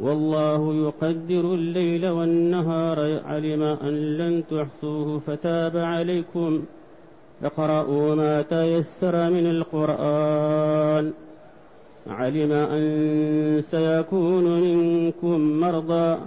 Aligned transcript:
والله 0.00 0.74
يقدر 0.74 1.54
الليل 1.54 2.08
والنهار 2.08 3.20
علم 3.24 3.62
أن 3.62 4.16
لن 4.16 4.42
تحصوه 4.50 5.18
فتاب 5.26 5.76
عليكم. 5.76 6.62
فاقرؤوا 7.42 8.14
ما 8.14 8.42
تيسر 8.42 9.30
من 9.30 9.46
القرآن. 9.46 11.12
علم 12.06 12.52
أن 12.52 13.62
سيكون 13.70 14.60
منكم 14.60 15.60
مرضى 15.60 16.18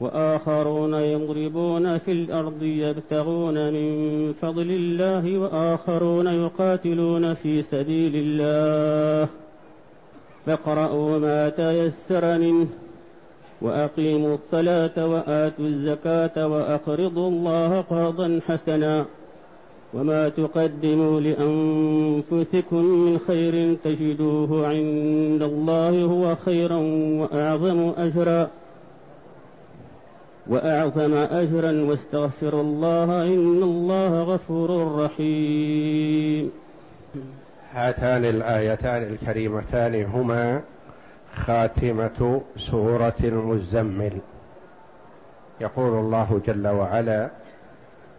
وآخرون 0.00 0.94
يضربون 0.94 1.98
في 1.98 2.12
الأرض 2.12 2.62
يبتغون 2.62 3.72
من 3.72 4.32
فضل 4.32 4.70
الله 4.70 5.38
وآخرون 5.38 6.26
يقاتلون 6.26 7.34
في 7.34 7.62
سبيل 7.62 8.12
الله. 8.14 9.28
فاقرؤوا 10.46 11.18
ما 11.18 11.48
تيسر 11.48 12.38
منه. 12.38 12.66
وأقيموا 13.62 14.34
الصلاة 14.34 15.06
وآتوا 15.06 15.64
الزكاة 15.64 16.48
وأقرضوا 16.48 17.28
الله 17.30 17.80
قرضا 17.80 18.40
حسنا 18.48 19.04
وما 19.94 20.28
تقدموا 20.28 21.20
لأنفسكم 21.20 22.84
من 22.84 23.18
خير 23.18 23.76
تجدوه 23.84 24.66
عند 24.66 25.42
الله 25.42 26.04
هو 26.04 26.34
خيرا 26.34 26.76
وأعظم 27.20 27.92
أجرا 27.96 28.50
وأعظم 30.46 31.14
أجرا 31.14 31.72
واستغفروا 31.72 32.62
الله 32.62 33.24
إن 33.24 33.62
الله 33.62 34.22
غفور 34.22 34.94
رحيم. 35.04 36.50
هاتان 37.72 38.24
الآيتان 38.24 39.02
الكريمتان 39.02 40.04
هما 40.04 40.62
خاتمة 41.46 42.40
سورة 42.56 43.14
المزمل. 43.24 44.18
يقول 45.60 45.98
الله 46.00 46.40
جل 46.46 46.66
وعلا 46.68 47.30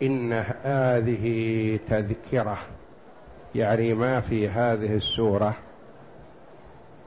إن 0.01 0.33
هذه 0.63 1.79
تذكرة 1.89 2.57
يعني 3.55 3.93
ما 3.93 4.21
في 4.21 4.49
هذه 4.49 4.95
السورة 4.95 5.53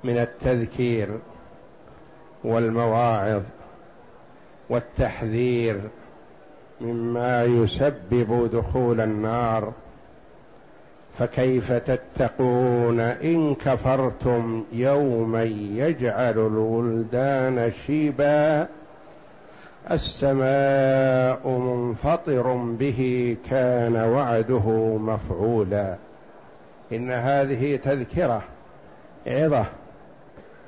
من 0.04 0.18
التذكير 0.18 1.18
والمواعظ 2.44 3.42
والتحذير 4.70 5.80
مما 6.80 7.44
يسبب 7.44 8.50
دخول 8.52 9.00
النار 9.00 9.72
فكيف 11.18 11.72
تتقون 11.72 13.00
إن 13.00 13.54
كفرتم 13.54 14.64
يوما 14.72 15.42
يجعل 15.42 16.38
الولدان 16.38 17.72
شيبا 17.86 18.66
السماء 19.90 21.48
منفطر 21.48 22.52
به 22.54 23.36
كان 23.50 23.96
وعده 23.96 24.96
مفعولا 24.96 25.96
إن 26.92 27.10
هذه 27.10 27.76
تذكرة 27.76 28.42
عظة 29.26 29.64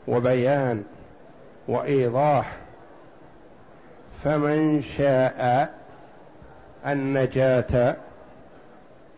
وبيان 0.09 0.83
وإيضاح. 1.69 2.57
فمن 4.25 4.83
شاء 4.83 5.75
النجاة 6.87 7.97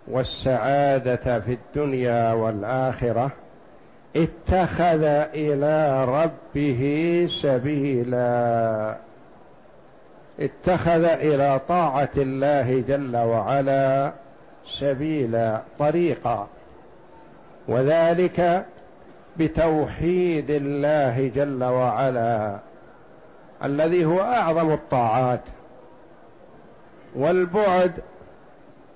والسعادة 0.09 1.41
في 1.41 1.53
الدنيا 1.53 2.33
والآخرة 2.33 3.31
اتخذ 4.17 5.05
إلى 5.35 6.05
ربه 6.05 7.27
سبيلا. 7.43 8.97
اتخذ 10.41 11.05
إلى 11.05 11.61
طاعة 11.69 12.11
الله 12.17 12.85
جل 12.89 13.17
وعلا 13.17 14.13
سبيلا 14.67 15.61
طريقا. 15.79 16.49
وذلك 17.69 18.65
بتوحيد 19.37 20.51
الله 20.51 21.31
جل 21.35 21.65
وعلا 21.65 22.57
الذي 23.65 24.05
هو 24.05 24.21
أعظم 24.21 24.73
الطاعات. 24.73 25.41
والبعد 27.17 27.93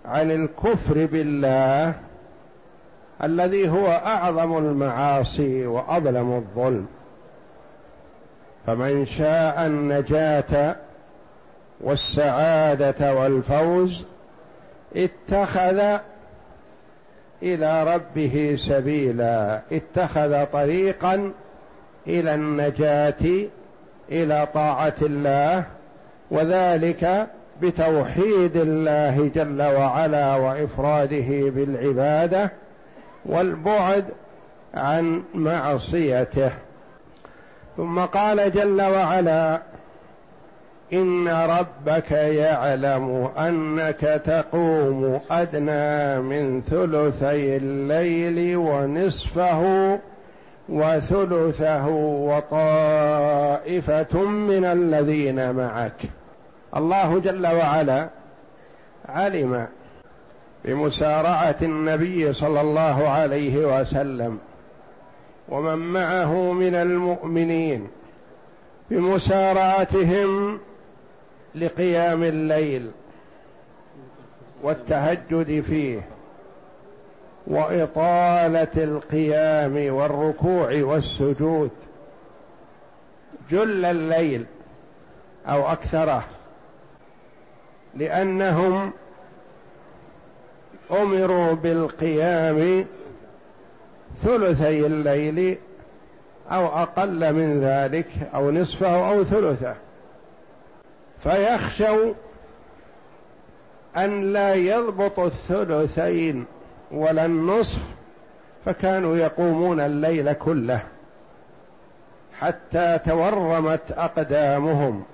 عن 0.05 0.31
الكفر 0.31 1.07
بالله 1.07 1.95
الذي 3.25 3.69
هو 3.69 3.87
أعظم 3.89 4.59
المعاصي 4.59 5.67
وأظلم 5.67 6.33
الظلم. 6.33 6.87
فمن 8.67 9.05
شاء 9.07 9.67
النجاة 9.67 10.77
والسعادة 11.81 13.15
والفوز 13.15 14.05
اتخذ 14.97 15.99
إلى 17.43 17.95
ربه 17.95 18.57
سبيلا 18.59 19.61
اتخذ 19.73 20.47
طريقا 20.47 21.33
إلى 22.07 22.35
النجاة 22.35 23.49
إلى 24.11 24.49
طاعة 24.55 24.95
الله 25.03 25.65
وذلك 26.31 27.27
بتوحيد 27.63 28.57
الله 28.57 29.31
جل 29.35 29.63
وعلا 29.63 30.37
وإفراده 30.37 31.51
بالعبادة 31.51 32.53
والبعد 33.27 34.05
عن 34.75 35.23
معصيته. 35.35 36.51
ثم 37.77 37.99
قال 38.01 38.53
جل 38.53 38.83
وعلا 38.83 39.63
إن 40.93 41.29
ربك 41.29 42.11
يعلم 42.11 43.29
أنك 43.39 44.01
تقوم 44.25 45.21
أدنى 45.31 46.21
من 46.21 46.63
ثلثي 46.63 47.57
الليل 47.57 48.57
ونصفه 48.57 49.99
وثلثه 50.69 51.89
وطائفة 52.29 54.25
من 54.25 54.65
الذين 54.65 55.53
معك. 55.53 56.20
الله 56.77 57.19
جل 57.19 57.47
وعلا 57.47 58.09
علم 59.09 59.67
بمسارعة 60.65 61.57
النبي 61.63 62.33
صلى 62.33 62.61
الله 62.61 63.09
عليه 63.09 63.81
وسلم 63.81 64.39
ومن 65.49 65.79
معه 65.79 66.53
من 66.53 66.75
المؤمنين 66.75 67.89
بمسارعتهم 68.91 70.59
لقيام 71.55 72.23
الليل 72.23 72.91
والتهجد 74.63 75.61
فيه 75.61 76.01
وإطالة 77.47 78.85
القيام 78.85 79.95
والركوع 79.95 80.83
والسجود 80.83 81.71
جل 83.51 83.85
الليل 83.85 84.47
أو 85.47 85.73
أكثره. 85.73 86.25
لأنهم 87.95 88.93
أمروا 90.91 91.55
بالقيام 91.55 92.87
ثلثي 94.23 94.87
الليل 94.87 95.59
أو 96.51 96.67
أقل 96.67 97.33
من 97.33 97.61
ذلك 97.65 98.09
أو 98.35 98.51
نصفه 98.51 99.09
أو 99.09 99.25
ثلثه. 99.25 99.75
فيخشوا 101.23 102.13
أن 103.97 104.33
لا 104.33 104.55
يضبط 104.55 105.19
الثلثين 105.19 106.45
ولا 106.91 107.27
النصف 107.27 107.79
فكانوا 108.67 109.17
يقومون 109.17 109.81
الليل 109.81 110.33
كله 110.33 110.83
حتى 112.41 112.99
تورمت 113.07 113.93
أقدامهم 113.93 115.05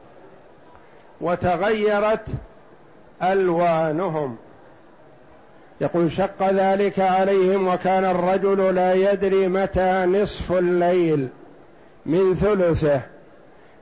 وتغيرت 1.21 2.27
ألوانهم. 3.23 4.37
يقول 5.81 6.13
شق 6.13 6.51
ذلك 6.51 6.99
عليهم 6.99 7.69
وكان 7.69 8.05
الرجل 8.05 8.75
لا 8.75 8.95
يدري 8.95 9.49
متى 9.49 10.05
نصف 10.07 10.53
الليل 10.53 11.29
من 12.07 12.35
ثلثه 12.35 13.01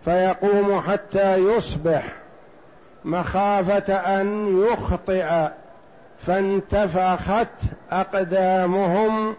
فيقوم 0.05 0.81
حتى 0.81 1.37
يصبح 1.37 2.13
مخافة 3.05 3.95
أن 3.95 4.59
يخطئ 4.59 5.49
فانتفخت 6.21 7.49
أقدامهم 7.91 9.35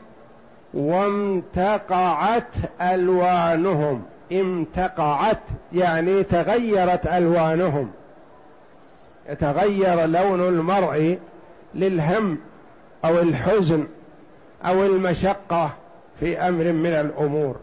وامتقعت 0.74 2.54
ألوانهم. 2.82 4.04
امتقعت 4.32 5.42
يعني 5.74 6.24
تغيرت 6.24 7.08
ألوانهم. 7.08 7.92
يتغير 9.30 10.06
لون 10.06 10.48
المرء 10.48 11.20
للهم 11.76 12.38
أو 13.06 13.20
الحزن 13.20 13.88
أو 14.66 14.84
المشقة 14.84 15.72
في 16.20 16.40
أمر 16.40 16.72
من 16.72 16.94
الأمور. 16.94 17.56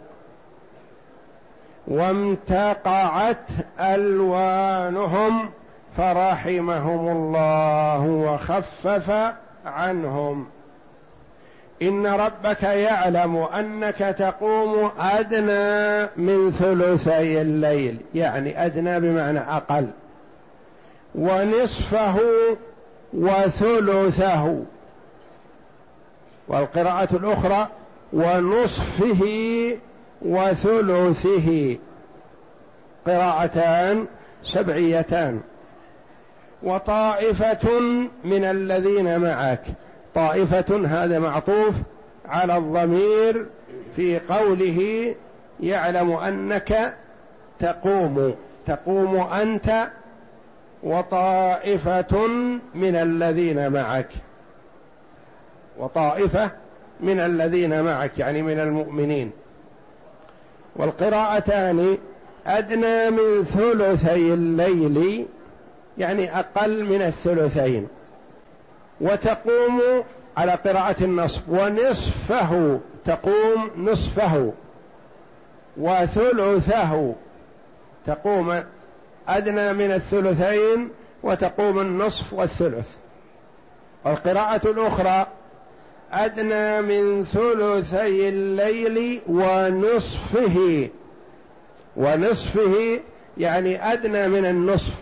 وامتقعت 1.89 3.47
ألوانهم 3.81 5.51
فرحمهم 5.97 7.09
الله 7.09 8.07
وخفف 8.07 9.35
عنهم. 9.67 10.47
إن 11.83 12.07
ربك 12.07 12.63
يعلم 12.63 13.37
أنك 13.37 13.99
تقوم 13.99 14.91
أدنى 14.99 16.09
من 16.17 16.51
ثلثي 16.51 17.41
الليل 17.41 17.97
يعني 18.15 18.67
أدنى 18.67 19.01
بمعنى 19.01 19.39
أقل. 19.39 19.89
ونصفه 21.15 22.19
وثلثه. 23.15 24.63
والقراءة 26.49 27.17
الأخرى 27.17 27.69
ونصفه 28.13 29.25
وثلثه. 30.23 31.79
قراءتان 33.07 34.07
سبعيتان. 34.45 35.41
وطائفة 36.63 37.71
من 38.25 38.45
الذين 38.45 39.21
معك. 39.21 39.63
طائفة 40.15 40.87
هذا 40.87 41.19
معطوف 41.19 41.75
على 42.29 42.57
الضمير 42.57 43.47
في 43.97 44.19
قوله 44.19 45.15
يعلم 45.61 46.13
أنك 46.13 46.95
تقوم. 47.61 48.35
تقوم 48.67 49.17
أنت 49.17 49.89
وطائفة 50.83 52.29
من 52.75 52.97
الذين 52.97 53.73
معك. 53.73 54.09
وطائفة 55.79 56.51
من 57.01 57.21
الذين 57.21 57.83
معك 57.83 58.19
يعني 58.19 58.43
من 58.43 58.61
المؤمنين. 58.61 59.31
والقراءتان 60.77 61.99
أدنى 62.47 63.11
من 63.11 63.45
ثلثي 63.45 64.35
الليل 64.35 65.27
يعني 65.99 66.39
أقل 66.39 66.85
من 66.85 67.03
الثلثين. 67.03 67.89
وتقوم 69.01 69.83
على 70.37 70.53
قراءة 70.53 71.05
النصب 71.05 71.43
ونصفه 71.49 72.81
تقوم 73.05 73.71
نصفه. 73.77 74.53
وثلثه 75.77 77.15
تقوم 78.07 78.63
أدنى 79.29 79.73
من 79.73 79.93
الثلثين 79.93 80.89
وتقوم 81.23 81.81
النصف 81.81 82.33
والثلث. 82.33 82.87
والقراءة 84.05 84.71
الأخرى 84.71 85.27
أدنى 86.13 86.83
من 86.83 87.25
ثلثي 87.25 88.29
الليل 88.29 89.21
ونصفه. 89.29 90.89
ونصفه 91.97 93.01
يعني 93.39 93.93
أدنى 93.93 94.29
من 94.29 94.45
النصف. 94.45 94.95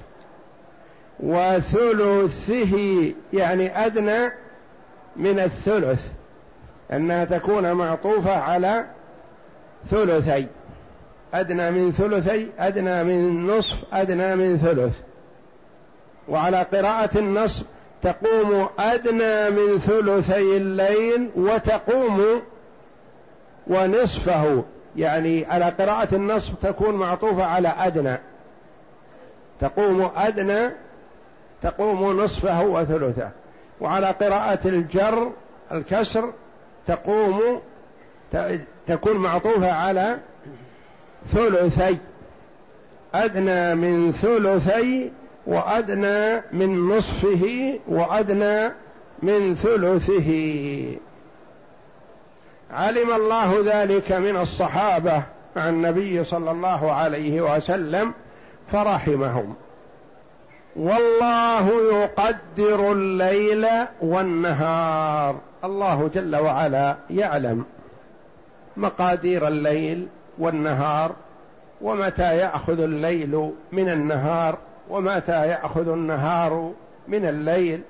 وثلثه 1.21 2.77
يعني 3.33 3.87
أدنى 3.87 4.33
من 5.17 5.39
الثلث. 5.39 6.13
أنها 6.93 7.25
تكون 7.25 7.73
معطوفة 7.73 8.33
على 8.33 8.85
ثلثي. 9.91 10.47
أدنى 11.35 11.71
من 11.71 11.93
ثلثي 11.93 12.49
أدنى 12.59 13.05
من 13.05 13.47
نصف 13.47 13.79
أدنى 13.93 14.37
من 14.37 14.57
ثلث. 14.57 14.99
وعلى 16.29 16.63
قراءة 16.63 17.19
النصب 17.19 17.67
تقوم 18.03 18.69
أدنى 18.79 19.51
من 19.51 19.79
ثلثي 19.79 20.57
الليل 20.57 21.31
وتقوم 21.37 22.43
ونصفه. 23.67 24.65
يعني 24.97 25.45
على 25.45 25.65
قراءة 25.65 26.15
النصب 26.15 26.55
تكون 26.63 26.95
معطوفة 26.95 27.45
على 27.45 27.69
أدنى. 27.79 28.19
تقوم 29.61 30.11
أدنى 30.17 30.71
تقوم 31.63 32.21
نصفه 32.21 32.63
وثلثه. 32.63 33.31
وعلى 33.81 34.07
قراءة 34.07 34.69
الجر 34.69 35.33
الكسر 35.73 36.33
تقوم 36.87 37.61
تكون 38.87 39.17
معطوفة 39.17 39.73
على 39.73 40.19
ثلثي. 41.33 41.99
أدنى 43.15 43.75
من 43.75 44.13
ثلثي 44.13 45.13
وأدنى 45.47 46.43
من 46.53 46.89
نصفه 46.89 47.79
وأدنى 47.89 48.73
من 49.23 49.55
ثلثه. 49.55 50.31
علم 52.71 53.11
الله 53.11 53.63
ذلك 53.65 54.13
من 54.13 54.37
الصحابة 54.37 55.23
مع 55.57 55.69
النبي 55.69 56.25
صلى 56.25 56.51
الله 56.51 56.93
عليه 56.93 57.57
وسلم 57.57 58.13
فرحمهم. 58.73 59.55
والله 60.77 61.71
يقدر 61.93 62.93
الليل 62.93 63.67
والنهار. 64.01 65.37
الله 65.65 66.11
جل 66.15 66.37
وعلا 66.37 66.97
يعلم 67.11 67.65
مقادير 68.77 69.49
الليل. 69.49 70.09
والنهار 70.41 71.13
ومتى 71.81 72.37
يأخذ 72.37 72.81
الليل 72.81 73.53
من 73.73 73.89
النهار 73.89 74.59
ومتى 74.91 75.49
يأخذ 75.49 75.89
النهار 75.89 76.73
من 77.09 77.27
الليل 77.27 77.83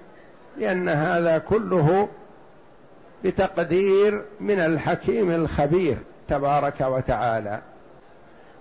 لأن 0.59 0.89
هذا 0.89 1.39
كله 1.39 2.09
بتقدير 3.25 4.25
من 4.41 4.61
الحكيم 4.61 5.31
الخبير 5.31 5.99
تبارك 6.29 6.81
وتعالى. 6.81 7.61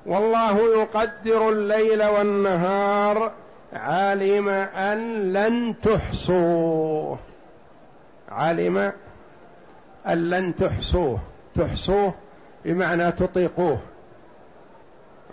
والله 0.06 0.60
يقدر 0.60 1.50
الليل 1.50 2.04
والنهار 2.04 3.32
علم 3.74 4.50
أن 4.50 5.34
لن 5.34 5.76
تحصوه. 5.82 7.18
علم 8.30 8.78
أن 10.08 10.30
لن 10.30 10.56
تحصوه. 10.56 11.20
تحصوه 11.56 12.14
بمعنى 12.66 13.12
تطيقوه. 13.12 13.80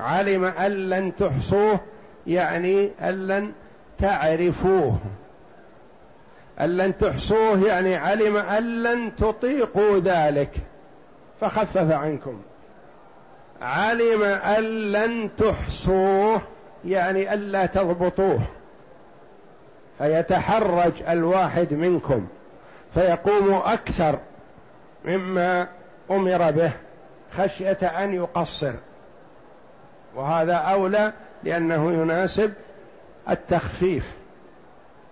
علم 0.00 0.44
أن 0.44 0.70
لن 0.70 1.16
تحصوه 1.16 1.80
يعني 2.26 2.90
أن 3.00 3.26
لن 3.26 3.52
تعرفوه. 3.98 4.98
أن 6.60 6.76
لن 6.76 6.98
تحصوه 6.98 7.66
يعني 7.66 7.96
علم 7.96 8.36
أن 8.36 8.82
لن 8.82 9.16
تطيقوا 9.16 9.98
ذلك. 9.98 10.50
فخفف 11.40 11.92
عنكم. 11.92 12.42
علم 13.62 14.22
أن 14.22 14.92
لن 14.92 15.30
تحصوه 15.36 16.40
يعني 16.84 17.34
ألا 17.34 17.66
تضبطوه. 17.66 18.40
فيتحرج 19.98 20.92
الواحد 21.08 21.74
منكم. 21.74 22.26
فيقوم 22.94 23.54
أكثر 23.54 24.18
مما 25.04 25.68
أمر 26.10 26.50
به. 26.50 26.72
خشية 27.32 27.78
أن 27.82 28.14
يقصر. 28.14 28.72
وهذا 30.14 30.54
أولى 30.54 31.12
لأنه 31.44 31.92
يناسب 31.92 32.52
التخفيف. 33.30 34.10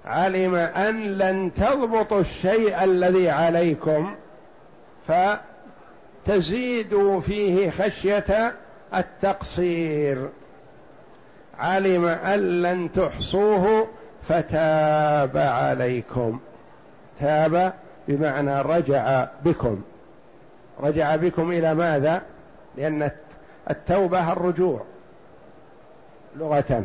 علم 0.07 0.55
أن 0.55 1.19
لن 1.19 1.55
تضبطوا 1.55 2.21
الشيء 2.21 2.85
الذي 2.85 3.31
عليكم 3.31 4.15
فتزيدوا 6.27 7.21
فيه 7.21 7.71
خشية 7.71 8.55
التقصير. 8.95 10.29
علم 11.59 12.05
أن 12.05 12.63
لن 12.63 12.93
تحصوه 12.93 13.89
فتاب 14.29 15.37
عليكم. 15.37 16.41
تاب 17.21 17.73
بمعنى 18.09 18.63
رجع 18.63 19.27
بكم. 19.45 19.83
رجع 20.81 21.17
بكم 21.17 21.51
إلى 21.53 21.75
ماذا؟ 21.75 22.23
لأن 22.77 23.11
التوبة 23.71 24.33
الرجوع 24.33 24.83
لغة. 26.37 26.85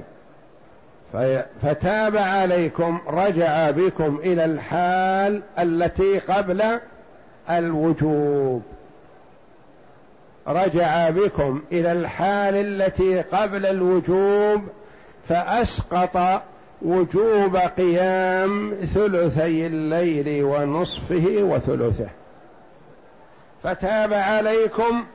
فتاب 1.62 2.18
عليكم 2.18 3.02
رجع 3.08 3.72
بكم 3.72 4.20
إلى 4.24 4.46
الحال 4.46 5.42
التي 5.60 6.20
قبل 6.20 6.64
الوجوب. 7.50 8.64
رجع 10.48 11.10
بكم 11.10 11.62
إلى 11.72 11.92
الحال 11.92 12.56
التي 12.56 13.22
قبل 13.22 13.66
الوجوب 13.66 14.62
فأسقط 15.28 16.42
وجوب 16.82 17.56
قيام 17.58 18.74
ثلثي 18.74 19.68
الليل 19.68 20.44
ونصفه 20.44 21.26
وثلثه. 21.28 22.10
فتاب 23.64 24.14
عليكم 24.14 25.06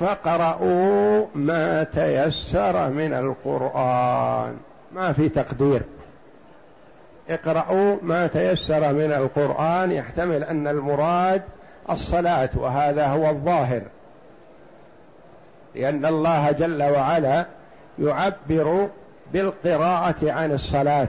فاقرؤوا 0.00 1.26
ما 1.34 1.82
تيسر 1.82 2.90
من 2.90 3.14
القرآن. 3.14 4.56
ما 4.92 5.12
في 5.12 5.28
تقدير. 5.28 5.82
اقرأوا 7.30 7.96
ما 8.02 8.26
تيسر 8.26 8.92
من 8.92 9.12
القرآن. 9.12 9.92
يحتمل 9.92 10.44
أن 10.44 10.66
المراد 10.68 11.42
الصلاة 11.90 12.50
وهذا 12.56 13.06
هو 13.06 13.30
الظاهر. 13.30 13.82
لأن 15.74 16.06
الله 16.06 16.50
جل 16.50 16.82
وعلا 16.82 17.46
يعبر 17.98 18.88
بالقراءة 19.32 20.32
عن 20.32 20.52
الصلاة. 20.52 21.08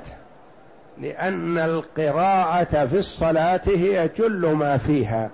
لأن 1.01 1.57
القراءة 1.57 2.85
في 2.85 2.97
الصلاة 2.97 3.61
هي 3.65 4.09
جل 4.17 4.51
ما 4.51 4.77
فيها. 4.77 5.29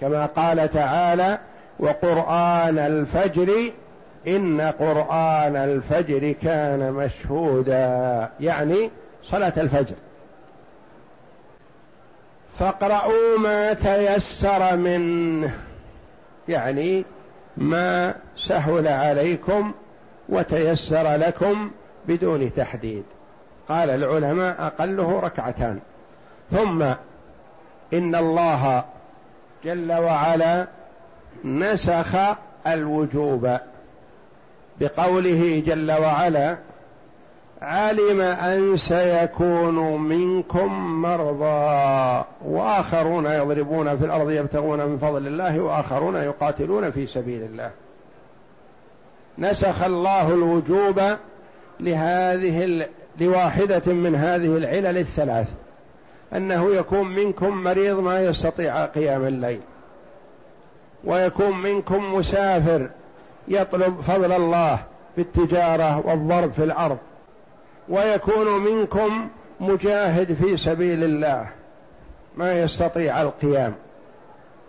كما 0.00 0.26
قال 0.26 0.70
تعالى 0.70 1.38
وقرآن 1.78 2.78
الفجر 2.78 3.72
إن 4.26 4.60
قرآن 4.60 5.56
الفجر 5.56 6.32
كان 6.32 6.92
مشهودا. 6.92 8.28
يعني 8.40 8.90
صلاة 9.24 9.52
الفجر. 9.56 9.94
فاقرأوا 12.54 13.38
ما 13.38 13.72
تيسر 13.72 14.76
منه. 14.76 15.54
يعني 16.48 17.04
ما 17.56 18.14
سهل 18.36 18.88
عليكم 18.88 19.72
وتيسر 20.28 21.16
لكم 21.16 21.70
بدون 22.08 22.52
تحديد. 22.52 23.04
قال 23.68 23.90
العلماء 23.90 24.56
أقله 24.66 25.20
ركعتان. 25.20 25.80
ثم 26.50 26.82
إن 27.92 28.14
الله 28.14 28.84
جل 29.64 29.92
وعلا 29.92 30.66
نسخ 31.44 32.16
الوجوب 32.66 33.58
بقوله 34.80 35.62
جل 35.66 35.92
وعلا 35.92 36.56
علم 37.62 38.20
أن 38.20 38.76
سيكون 38.76 40.00
منكم 40.00 40.72
مرضى 41.02 42.24
وآخرون 42.44 43.26
يضربون 43.26 43.96
في 43.96 44.04
الأرض 44.04 44.30
يبتغون 44.30 44.86
من 44.86 44.98
فضل 44.98 45.26
الله 45.26 45.60
وآخرون 45.60 46.16
يقاتلون 46.16 46.90
في 46.90 47.06
سبيل 47.06 47.42
الله. 47.42 47.70
نسخ 49.38 49.84
الله 49.84 50.28
الوجوب 50.28 51.00
لهذه 51.80 52.86
لواحدة 53.20 53.92
من 53.92 54.14
هذه 54.14 54.56
العلل 54.56 54.98
الثلاث. 54.98 55.48
أنه 56.34 56.74
يكون 56.74 57.14
منكم 57.14 57.64
مريض 57.64 57.98
ما 57.98 58.20
يستطيع 58.20 58.84
قيام 58.84 59.24
الليل 59.26 59.60
ويكون 61.04 61.62
منكم 61.62 62.14
مسافر 62.14 62.90
يطلب 63.48 64.00
فضل 64.00 64.32
الله 64.32 64.78
بالتجارة 65.16 66.06
والضرب 66.06 66.52
في 66.52 66.64
الأرض 66.64 66.98
ويكون 67.88 68.64
منكم 68.64 69.28
مجاهد 69.60 70.34
في 70.34 70.56
سبيل 70.56 71.04
الله 71.04 71.48
ما 72.36 72.60
يستطيع 72.60 73.22
القيام. 73.22 73.74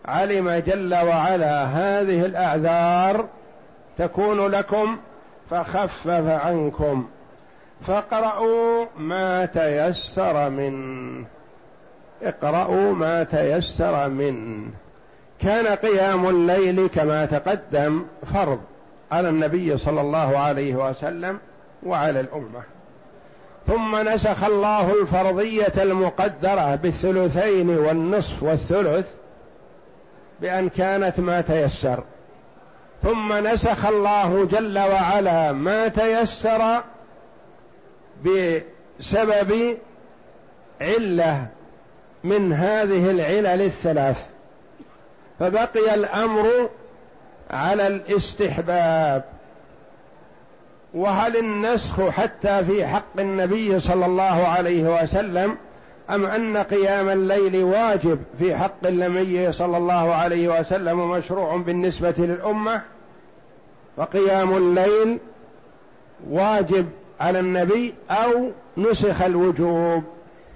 علم 0.05 0.49
جل 0.49 0.95
وعلا 0.95 1.63
هذه 1.63 2.25
الأعذار 2.25 3.25
تكون 3.97 4.47
لكم 4.47 4.97
فخفف 5.49 6.27
عنكم 6.27 7.07
فاقرأوا 7.81 8.85
ما 8.97 9.45
تيسر 9.45 10.49
منه. 10.49 11.25
اقرأوا 12.23 12.93
ما 12.93 13.23
تيسر 13.23 14.09
منه 14.09 14.69
كان 15.41 15.67
قيام 15.67 16.29
الليل 16.29 16.87
كما 16.87 17.25
تقدم 17.25 18.05
فرض 18.33 18.59
على 19.11 19.29
النبي 19.29 19.77
صلى 19.77 20.01
الله 20.01 20.37
عليه 20.37 20.75
وسلم 20.75 21.39
وعلى 21.83 22.19
الأمة. 22.19 22.63
ثم 23.67 24.09
نسخ 24.09 24.43
الله 24.43 25.01
الفرضية 25.01 25.73
المقدرة 25.77 26.75
بالثلثين 26.75 27.69
والنصف 27.69 28.43
والثلث 28.43 29.11
بأن 30.41 30.69
كانت 30.69 31.19
ما 31.19 31.41
تيسر. 31.41 32.03
ثم 33.03 33.33
نسخ 33.47 33.85
الله 33.85 34.45
جل 34.45 34.79
وعلا 34.79 35.51
ما 35.51 35.87
تيسر 35.87 36.83
بسبب 38.25 39.77
علة 40.81 41.47
من 42.25 42.53
هذه 42.53 43.11
العلل 43.11 43.61
الثلاث. 43.61 44.25
فبقي 45.39 45.93
الأمر 45.93 46.69
على 47.51 47.87
الاستحباب. 47.87 49.23
وهل 50.93 51.37
النسخ 51.37 52.09
حتى 52.09 52.65
في 52.65 52.87
حق 52.87 53.19
النبي 53.19 53.79
صلى 53.79 54.05
الله 54.05 54.47
عليه 54.47 55.01
وسلم 55.01 55.57
أم 56.09 56.25
أن 56.25 56.57
قيام 56.57 57.09
الليل 57.09 57.63
واجب 57.63 58.19
في 58.39 58.55
حق 58.55 58.87
النبي 58.87 59.51
صلى 59.51 59.77
الله 59.77 60.15
عليه 60.15 60.59
وسلم 60.59 60.99
ومشروع 60.99 61.57
بالنسبة 61.57 62.13
للأمة؟ 62.17 62.81
فقيام 63.97 64.57
الليل 64.57 65.19
واجب 66.29 66.89
على 67.19 67.39
النبي 67.39 67.93
أو 68.09 68.51
نسخ 68.77 69.21
الوجوب؟ 69.21 70.03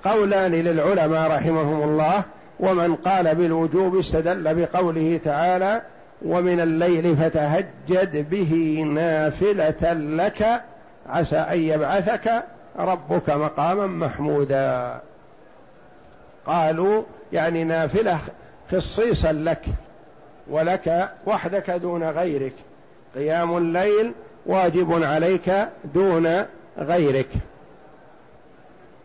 قولان 0.05 0.51
للعلماء 0.51 1.31
رحمهم 1.31 1.83
الله 1.83 2.23
ومن 2.59 2.95
قال 2.95 3.35
بالوجوب 3.35 3.97
استدل 3.97 4.55
بقوله 4.55 5.19
تعالى 5.25 5.81
ومن 6.25 6.59
الليل 6.59 7.17
فتهجد 7.17 8.29
به 8.29 8.83
نافلة 8.93 9.93
لك 9.93 10.61
عسى 11.09 11.37
أن 11.37 11.59
يبعثك 11.59 12.43
ربك 12.79 13.29
مقاما 13.29 13.87
محمودا. 13.87 14.99
قالوا 16.45 17.03
يعني 17.33 17.63
نافلة 17.63 18.19
خصيصا 18.71 19.31
لك 19.31 19.65
ولك 20.49 21.09
وحدك 21.25 21.69
دون 21.69 22.03
غيرك. 22.03 22.53
قيام 23.15 23.57
الليل 23.57 24.13
واجب 24.45 25.03
عليك 25.03 25.51
دون 25.93 26.45
غيرك. 26.77 27.29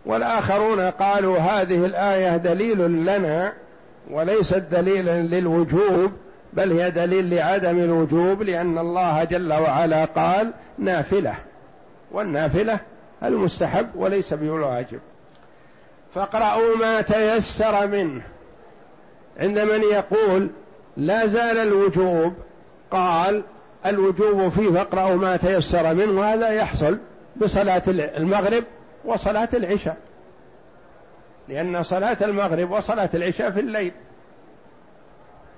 والآخرون 0.06 0.80
قالوا 0.80 1.38
هذه 1.38 1.84
الآية 1.84 2.36
دليل 2.36 2.78
لنا 3.04 3.52
وليست 4.10 4.62
دليلا 4.70 5.22
للوجوب 5.22 6.12
بل 6.52 6.80
هي 6.80 6.90
دليل 6.90 7.34
لعدم 7.34 7.78
الوجوب 7.78 8.42
لأن 8.42 8.78
الله 8.78 9.24
جل 9.24 9.52
وعلا 9.52 10.04
قال 10.04 10.52
نافلة 10.78 11.34
والنافلة 12.12 12.78
المستحب 13.22 13.86
وليس 13.94 14.34
بالواجب. 14.34 15.00
فاقرأوا 16.14 16.76
ما 16.76 17.00
تيسر 17.00 17.86
منه. 17.86 18.22
عند 19.40 19.58
من 19.58 19.82
يقول 19.82 20.48
لا 20.96 21.26
زال 21.26 21.58
الوجوب 21.58 22.34
قال 22.90 23.44
الوجوب 23.86 24.48
فيه 24.48 24.70
فاقرأوا 24.70 25.16
ما 25.16 25.36
تيسر 25.36 25.94
منه 25.94 26.20
وهذا 26.20 26.48
يحصل 26.48 26.98
بصلاة 27.36 27.82
المغرب 27.88 28.64
وصلاة 29.04 29.48
العشاء. 29.54 29.96
لأن 31.48 31.82
صلاة 31.82 32.16
المغرب 32.22 32.70
وصلاة 32.70 33.10
العشاء 33.14 33.50
في 33.50 33.60
الليل. 33.60 33.92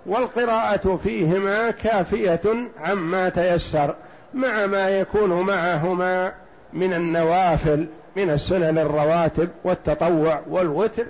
والقراءة 0.07 0.97
فيهما 0.97 1.71
كافية 1.71 2.41
عما 2.79 3.29
تيسر 3.29 3.95
مع 4.35 4.67
ما 4.67 4.89
يكون 4.89 5.31
معهما 5.47 6.33
من 6.73 6.93
النوافل 6.95 7.87
من 8.17 8.31
السنن 8.31 8.79
الرواتب 8.79 9.49
والتطوع 9.65 10.43
والوتر. 10.51 11.07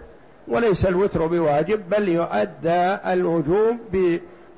وليس 0.48 0.86
الوتر 0.86 1.26
بواجب 1.26 1.88
بل 1.88 2.08
يؤدى 2.08 2.96
الوجوب 3.12 3.76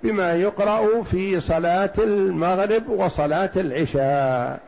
بما 0.02 0.32
يقرأ 0.32 1.02
في 1.02 1.40
صلاة 1.40 1.92
المغرب 1.98 2.88
وصلاة 2.88 3.50
العشاء. 3.56 4.67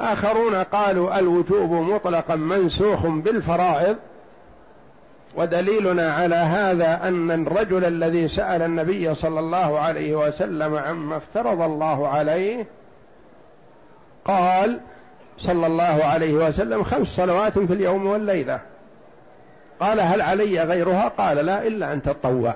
آخرون 0.00 0.54
قالوا 0.54 1.18
الوجوب 1.18 1.72
مطلقا 1.72 2.36
منسوخ 2.36 3.06
بالفرائض 3.06 3.96
ودليلنا 5.36 6.12
على 6.12 6.34
هذا 6.34 7.08
أن 7.08 7.30
الرجل 7.30 7.84
الذي 7.84 8.28
سأل 8.28 8.62
النبي 8.62 9.14
صلى 9.14 9.40
الله 9.40 9.78
عليه 9.78 10.14
وسلم 10.14 10.74
عما 10.74 11.16
افترض 11.16 11.60
الله 11.60 12.08
عليه 12.08 12.66
قال 14.24 14.80
صلى 15.38 15.66
الله 15.66 16.04
عليه 16.04 16.34
وسلم 16.34 16.82
خمس 16.82 17.06
صلوات 17.06 17.58
في 17.58 17.72
اليوم 17.72 18.06
والليلة. 18.06 18.60
قال 19.80 20.00
هل 20.00 20.20
علي 20.22 20.62
غيرها؟ 20.62 21.08
قال 21.08 21.36
لا 21.36 21.66
إلا 21.66 21.92
أن 21.92 22.02
تطوع. 22.02 22.54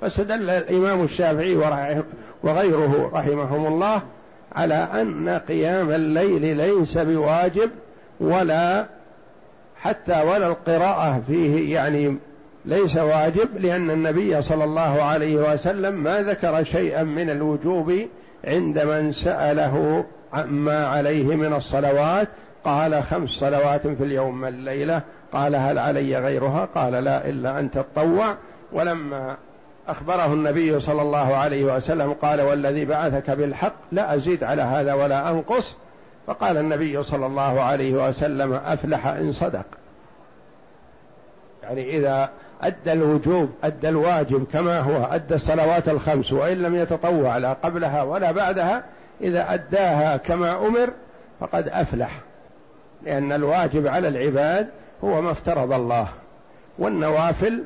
فاستدل 0.00 0.50
الإمام 0.50 1.04
الشافعي 1.04 1.56
وغيره 2.42 3.10
رحمهم 3.14 3.66
الله 3.66 4.02
على 4.52 4.74
أن 4.74 5.28
قيام 5.28 5.90
الليل 5.90 6.56
ليس 6.56 6.98
بواجب 6.98 7.70
ولا 8.20 8.86
حتى 9.76 10.22
ولا 10.22 10.46
القراءة 10.46 11.22
فيه 11.26 11.74
يعني 11.74 12.16
ليس 12.64 12.96
واجب 12.96 13.48
لأن 13.58 13.90
النبي 13.90 14.42
صلى 14.42 14.64
الله 14.64 15.02
عليه 15.02 15.52
وسلم 15.52 15.94
ما 15.94 16.22
ذكر 16.22 16.64
شيئا 16.64 17.02
من 17.02 17.30
الوجوب 17.30 17.92
عند 18.44 18.78
من 18.78 19.12
سأله 19.12 20.04
ما 20.46 20.86
عليه 20.86 21.36
من 21.36 21.52
الصلوات. 21.52 22.28
قال 22.64 23.02
خمس 23.02 23.30
صلوات 23.30 23.86
في 23.86 24.04
اليوم 24.04 24.42
والليلة 24.42 25.02
قال 25.32 25.54
هل 25.54 25.78
علي 25.78 26.18
غيرها؟ 26.18 26.68
قال 26.74 26.92
لا 26.92 27.28
إلا 27.28 27.58
أن 27.58 27.70
تطوع. 27.70 28.34
ولما 28.72 29.36
أخبره 29.88 30.26
النبي 30.26 30.80
صلى 30.80 31.02
الله 31.02 31.36
عليه 31.36 31.64
وسلم 31.76 32.12
قال 32.12 32.40
والذي 32.40 32.84
بعثك 32.84 33.30
بالحق 33.30 33.74
لا 33.92 34.14
أزيد 34.14 34.44
على 34.44 34.62
هذا 34.62 34.94
ولا 34.94 35.30
أنقص. 35.30 35.76
فقال 36.26 36.56
النبي 36.56 37.02
صلى 37.02 37.26
الله 37.26 37.60
عليه 37.60 38.08
وسلم 38.08 38.52
أفلح 38.52 39.06
إن 39.06 39.32
صدق. 39.32 39.64
يعني 41.62 41.96
إذا 41.96 42.30
أدى 42.62 42.92
الوجوب 42.92 43.50
أدى 43.64 43.88
الواجب 43.88 44.46
كما 44.52 44.80
هو 44.80 45.04
أدى 45.04 45.34
الصلوات 45.34 45.88
الخمس 45.88 46.32
وإن 46.32 46.62
لم 46.62 46.74
يتطوع 46.74 47.36
لا 47.36 47.52
قبلها 47.52 48.02
ولا 48.02 48.32
بعدها 48.32 48.84
إذا 49.20 49.54
أداها 49.54 50.16
كما 50.16 50.66
أمر 50.66 50.90
فقد 51.40 51.68
أفلح. 51.68 52.20
لأن 53.02 53.32
الواجب 53.32 53.86
على 53.86 54.08
العباد 54.08 54.68
هو 55.04 55.20
ما 55.20 55.30
افترض 55.30 55.72
الله. 55.72 56.08
والنوافل 56.78 57.64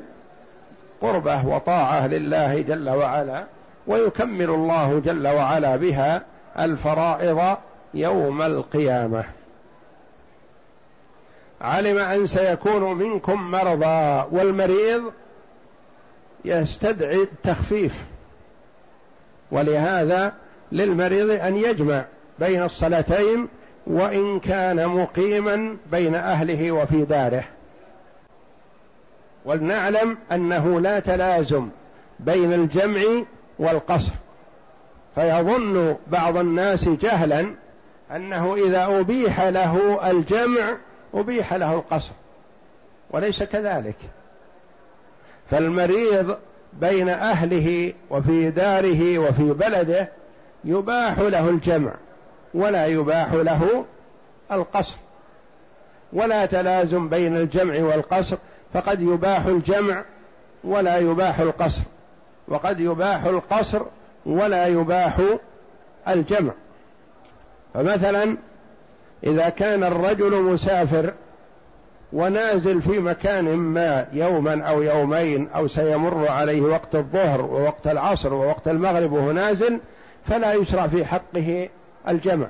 قربه 1.03 1.47
وطاعة 1.47 2.07
لله 2.07 2.61
جل 2.61 2.89
وعلا 2.89 3.45
ويكمل 3.87 4.49
الله 4.49 4.99
جل 4.99 5.27
وعلا 5.27 5.75
بها 5.75 6.21
الفرائض 6.59 7.57
يوم 7.93 8.41
القيامة. 8.41 9.23
علم 11.61 11.97
أن 11.97 12.27
سيكون 12.27 12.93
منكم 12.93 13.51
مرضى 13.51 14.27
والمريض 14.31 15.11
يستدعي 16.45 17.23
التخفيف 17.23 18.05
ولهذا 19.51 20.33
للمريض 20.71 21.31
أن 21.31 21.57
يجمع 21.57 22.05
بين 22.39 22.63
الصلاتين 22.63 23.47
وإن 23.87 24.39
كان 24.39 24.87
مقيما 24.87 25.77
بين 25.91 26.15
أهله 26.15 26.71
وفي 26.71 27.05
داره. 27.05 27.43
ولنعلم 29.45 30.17
أنه 30.31 30.79
لا 30.79 30.99
تلازم 30.99 31.69
بين 32.19 32.53
الجمع 32.53 33.01
والقصر. 33.59 34.11
فيظن 35.15 35.95
بعض 36.07 36.37
الناس 36.37 36.89
جهلا 36.89 37.45
أنه 38.11 38.55
إذا 38.55 38.99
أبيح 38.99 39.41
له 39.41 39.99
الجمع 40.11 40.77
أبيح 41.13 41.53
له 41.53 41.73
القصر 41.73 42.11
وليس 43.11 43.43
كذلك. 43.43 43.97
فالمريض 45.51 46.37
بين 46.73 47.09
أهله 47.09 47.93
وفي 48.09 48.49
داره 48.49 49.19
وفي 49.19 49.43
بلده 49.43 50.09
يباح 50.65 51.19
له 51.19 51.49
الجمع 51.49 51.93
ولا 52.53 52.87
يباح 52.87 53.33
له 53.33 53.85
القصر. 54.51 54.95
ولا 56.13 56.45
تلازم 56.45 57.09
بين 57.09 57.37
الجمع 57.37 57.79
والقصر 57.79 58.37
فقد 58.73 59.01
يباح 59.01 59.45
الجمع 59.45 60.03
ولا 60.63 60.97
يباح 60.97 61.39
القصر. 61.39 61.81
وقد 62.47 62.79
يباح 62.79 63.23
القصر 63.23 63.81
ولا 64.25 64.67
يباح 64.67 65.21
الجمع. 66.07 66.51
فمثلا 67.73 68.37
إذا 69.23 69.49
كان 69.49 69.83
الرجل 69.83 70.41
مسافر 70.41 71.13
ونازل 72.13 72.81
في 72.81 72.99
مكان 72.99 73.55
ما 73.55 74.07
يوما 74.13 74.63
أو 74.63 74.81
يومين 74.81 75.49
أو 75.55 75.67
سيمر 75.67 76.27
عليه 76.27 76.61
وقت 76.61 76.95
الظهر 76.95 77.41
ووقت 77.41 77.87
العصر 77.87 78.33
ووقت 78.33 78.67
المغرب 78.67 79.11
وهو 79.11 79.31
نازل 79.31 79.79
فلا 80.25 80.53
يشرع 80.53 80.87
في 80.87 81.05
حقه 81.05 81.69
الجمع. 82.07 82.47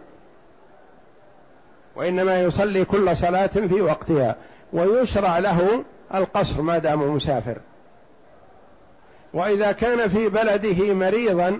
وإنما 1.95 2.41
يصلي 2.41 2.85
كل 2.85 3.17
صلاة 3.17 3.47
في 3.47 3.81
وقتها. 3.81 4.35
ويشرع 4.73 5.39
له 5.39 5.83
القصر 6.15 6.61
ما 6.61 6.77
دام 6.77 7.15
مسافر. 7.15 7.57
وإذا 9.33 9.71
كان 9.71 10.07
في 10.07 10.29
بلده 10.29 10.93
مريضا 10.93 11.59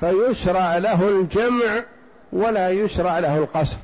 فيشرع 0.00 0.78
له 0.78 1.08
الجمع 1.08 1.82
ولا 2.32 2.70
يشرع 2.70 3.18
له 3.18 3.38
القصر. 3.38 3.76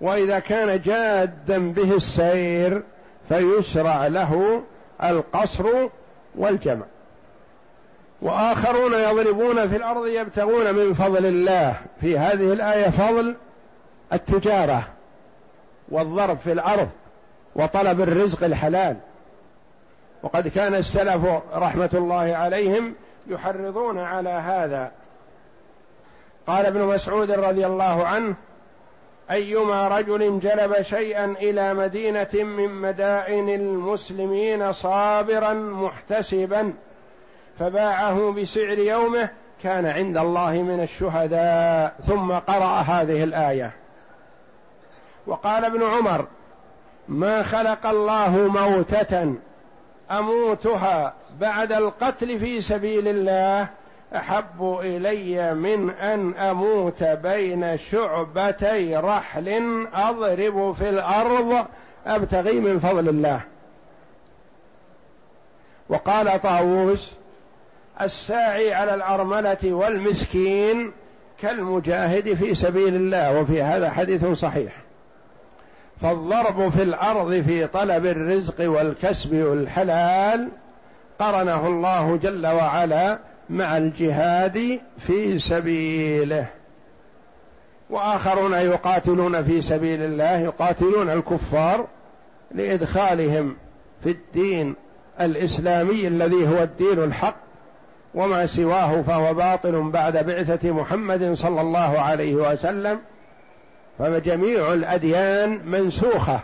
وإذا 0.00 0.38
كان 0.38 0.80
جادا 0.80 1.72
به 1.72 1.96
السير 1.96 2.82
فيشرع 3.28 4.06
له 4.06 4.62
القصر 5.04 5.66
والجمع. 6.34 6.84
وآخرون 8.22 8.92
يضربون 8.94 9.68
في 9.68 9.76
الأرض 9.76 10.06
يبتغون 10.06 10.74
من 10.74 10.94
فضل 10.94 11.26
الله. 11.26 11.80
في 12.00 12.18
هذه 12.18 12.52
الآية 12.52 12.90
فضل 12.90 13.36
التجارة 14.12 14.88
والضرب 15.88 16.38
في 16.38 16.52
الأرض. 16.52 16.88
وطلب 17.56 18.00
الرزق 18.00 18.44
الحلال. 18.44 18.96
وقد 20.22 20.48
كان 20.48 20.74
السلف 20.74 21.24
رحمة 21.54 21.90
الله 21.94 22.36
عليهم 22.36 22.94
يحرضون 23.26 23.98
على 23.98 24.30
هذا. 24.30 24.92
قال 26.46 26.66
ابن 26.66 26.80
مسعود 26.80 27.30
رضي 27.30 27.66
الله 27.66 28.06
عنه 28.06 28.34
أيما 29.30 29.88
رجل 29.88 30.40
جلب 30.40 30.82
شيئا 30.82 31.24
إلى 31.24 31.74
مدينة 31.74 32.28
من 32.34 32.68
مدائن 32.68 33.48
المسلمين 33.48 34.72
صابرا 34.72 35.52
محتسبا 35.52 36.72
فباعه 37.58 38.32
بسعر 38.32 38.78
يومه 38.78 39.28
كان 39.62 39.86
عند 39.86 40.18
الله 40.18 40.62
من 40.62 40.82
الشهداء. 40.82 41.94
ثم 42.06 42.32
قرأ 42.32 42.80
هذه 42.80 43.24
الآية. 43.24 43.72
وقال 45.26 45.64
ابن 45.64 45.82
عمر 45.82 46.26
ما 47.08 47.42
خلق 47.42 47.86
الله 47.86 48.30
موتة 48.30 49.34
أموتها 50.10 51.14
بعد 51.40 51.72
القتل 51.72 52.38
في 52.38 52.60
سبيل 52.60 53.08
الله 53.08 53.68
أحب 54.16 54.78
إلي 54.82 55.54
من 55.54 55.90
أن 55.90 56.34
أموت 56.34 57.02
بين 57.02 57.76
شعبتي 57.76 58.96
رحل 58.96 59.48
أضرب 59.94 60.72
في 60.72 60.88
الأرض 60.88 61.66
أبتغي 62.06 62.60
من 62.60 62.78
فضل 62.78 63.08
الله. 63.08 63.40
وقال 65.88 66.42
طاووس 66.42 67.12
الساعي 68.00 68.74
على 68.74 68.94
الأرملة 68.94 69.58
والمسكين 69.64 70.92
كالمجاهد 71.38 72.34
في 72.34 72.54
سبيل 72.54 72.94
الله 72.94 73.40
وفي 73.40 73.62
هذا 73.62 73.90
حديث 73.90 74.24
صحيح. 74.24 74.85
فالضرب 76.02 76.68
في 76.68 76.82
الأرض 76.82 77.40
في 77.40 77.66
طلب 77.66 78.06
الرزق 78.06 78.70
والكسب 78.70 79.34
والحلال 79.34 80.48
قرنه 81.18 81.66
الله 81.66 82.16
جل 82.16 82.46
وعلا 82.46 83.18
مع 83.50 83.76
الجهاد 83.76 84.80
في 84.98 85.38
سبيله. 85.38 86.46
وآخرون 87.90 88.52
يقاتلون 88.52 89.44
في 89.44 89.62
سبيل 89.62 90.02
الله 90.02 90.38
يقاتلون 90.38 91.10
الكفار 91.10 91.86
لإدخالهم 92.54 93.56
في 94.02 94.10
الدين 94.10 94.74
الإسلامي 95.20 96.06
الذي 96.06 96.48
هو 96.48 96.62
الدين 96.62 97.04
الحق 97.04 97.36
وما 98.14 98.46
سواه 98.46 99.02
فهو 99.02 99.34
باطل 99.34 99.90
بعد 99.90 100.26
بعثة 100.26 100.70
محمد 100.70 101.32
صلى 101.32 101.60
الله 101.60 101.98
عليه 101.98 102.34
وسلم. 102.34 102.98
فجميع 103.98 104.72
الأديان 104.72 105.60
منسوخة 105.64 106.40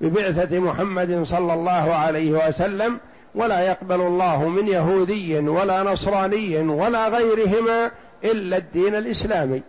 ببعثة 0.00 0.58
محمد 0.58 1.22
صلى 1.22 1.54
الله 1.54 1.94
عليه 1.94 2.48
وسلم 2.48 2.98
ولا 3.34 3.60
يقبل 3.60 4.00
الله 4.00 4.48
من 4.48 4.68
يهودي 4.68 5.38
ولا 5.38 5.82
نصراني 5.82 6.58
ولا 6.58 7.08
غيرهما 7.08 7.90
إلا 8.24 8.56
الدين 8.56 8.94
الإسلامي. 8.94 9.62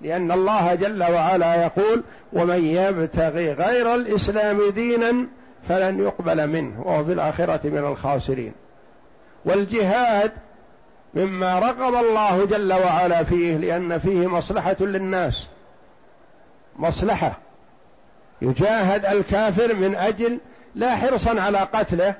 لأن 0.00 0.32
الله 0.32 0.74
جل 0.74 1.02
وعلا 1.02 1.62
يقول 1.64 2.02
ومن 2.32 2.64
يبتغي 2.64 3.52
غير 3.52 3.94
الإسلام 3.94 4.70
دينا 4.70 5.26
فلن 5.68 6.00
يقبل 6.00 6.46
منه 6.46 6.82
وهو 6.82 7.04
في 7.04 7.12
الآخرة 7.12 7.60
من 7.64 7.78
الخاسرين. 7.78 8.52
والجهاد 9.44 10.32
مما 11.14 11.58
رغب 11.58 11.94
الله 11.94 12.44
جل 12.44 12.72
وعلا 12.72 13.24
فيه 13.24 13.56
لأن 13.56 13.98
فيه 13.98 14.26
مصلحة 14.26 14.76
للناس. 14.80 15.48
مصلحة. 16.76 17.38
يجاهد 18.42 19.06
الكافر 19.06 19.74
من 19.74 19.94
أجل 19.94 20.38
لا 20.74 20.96
حرصا 20.96 21.40
على 21.40 21.58
قتله 21.58 22.14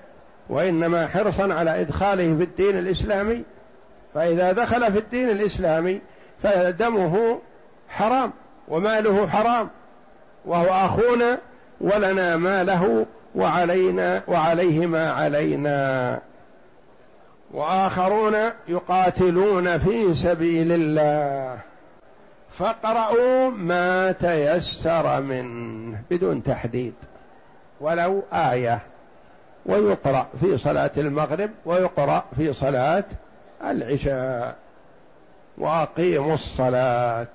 وإنما 0.49 1.07
حرصا 1.09 1.55
على 1.55 1.81
إدخاله 1.81 2.37
في 2.37 2.43
الدين 2.43 2.79
الإسلامي. 2.79 3.43
فإذا 4.15 4.53
دخل 4.53 4.93
في 4.93 4.99
الدين 4.99 5.31
الإسلامي 5.31 6.01
فدمه 6.43 7.39
حرام 7.89 8.33
وماله 8.69 9.27
حرام 9.27 9.71
وهو 10.45 10.69
أخونا 10.69 11.39
ولنا 11.81 12.37
ما 12.37 12.65
له 12.65 13.07
وعلينا 13.35 14.23
وعليه 14.29 14.87
ما 14.87 15.11
علينا. 15.13 16.21
وآخرون 17.53 18.37
يقاتلون 18.69 19.79
في 19.79 20.15
سبيل 20.15 20.73
الله. 20.73 21.59
فاقرأوا 22.63 23.51
ما 23.51 24.13
تيسر 24.13 25.23
منه 25.23 25.99
بدون 26.11 26.43
تحديد 26.43 26.95
ولو 27.81 28.23
آية 28.33 28.81
ويقرأ 29.67 30.27
في 30.41 30.59
صلاة 30.59 30.91
المغرب 30.97 31.51
ويقرأ 31.65 32.25
في 32.37 32.53
صلاة 32.53 33.05
العشاء. 33.65 34.57
وأقيموا 35.59 36.35
الصلاة 36.35 37.27